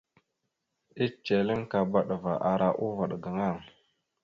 Eceleŋkaba 1.03 1.99
dəva 2.09 2.33
ara 2.51 2.69
uvaɗ 2.85 3.11
gaŋa. 3.23 3.49